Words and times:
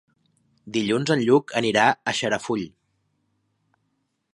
Dilluns 0.77 1.11
en 1.17 1.21
Lluc 1.27 1.55
anirà 1.63 1.85
a 2.13 2.17
Xarafull. 2.21 2.67